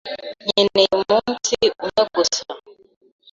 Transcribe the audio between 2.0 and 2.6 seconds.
gusa.